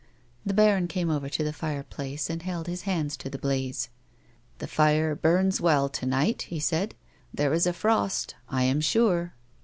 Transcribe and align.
The 0.43 0.55
baron 0.55 0.87
came 0.87 1.11
over 1.11 1.29
to 1.29 1.43
the 1.43 1.53
fireplace, 1.53 2.27
and 2.27 2.41
held 2.41 2.65
his 2.65 2.81
hands 2.89 3.15
to 3.17 3.29
the 3.29 3.37
blaze." 3.37 3.89
The 4.57 4.65
fire 4.65 5.13
burns 5.13 5.61
well 5.61 5.89
to 5.89 6.05
night," 6.07 6.41
he 6.49 6.59
said;" 6.59 6.95
there 7.31 7.53
is 7.53 7.67
a 7.67 7.71
frost, 7.73 8.33
I 8.49 8.63
am 8.63 8.81
sm 8.81 8.99
e." 8.99 9.29